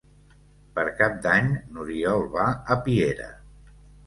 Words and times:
Per 0.79 0.85
Cap 1.01 1.19
d'Any 1.25 1.51
n'Oriol 1.75 2.25
va 2.39 2.47
a 2.49 2.79
Piera. 2.89 3.31